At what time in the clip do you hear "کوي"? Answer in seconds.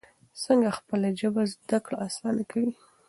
2.51-2.71